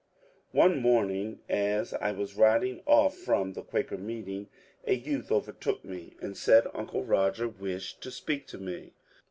^ 0.19 0.23
One 0.51 0.81
morning 0.81 1.41
as 1.47 1.93
I 1.93 2.11
was 2.11 2.35
riding 2.35 2.81
off 2.87 3.15
from 3.15 3.53
the 3.53 3.61
Quaker 3.61 3.99
meeting, 3.99 4.47
a 4.83 4.95
youth 4.95 5.31
overtook 5.31 5.85
me 5.85 6.15
and 6.19 6.35
said 6.35 6.65
uncle 6.73 7.03
Roger 7.03 7.47
wished 7.47 8.01
to 8.01 8.09
speak 8.09 8.47
to 8.47 8.57
me. 8.57 8.93